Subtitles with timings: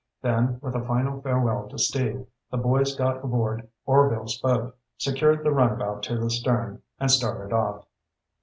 [0.23, 5.51] Then, with a final farewell to Steve, the boys got aboard Orvil's boat, secured the
[5.51, 7.85] runabout to the stern, and started off.